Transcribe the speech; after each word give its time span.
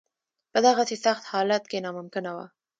په 0.51 0.59
دغسې 0.67 0.95
سخت 1.05 1.23
حالت 1.31 1.63
کې 1.71 1.77
ناممکنه 1.85 2.31
وه. 2.35 2.45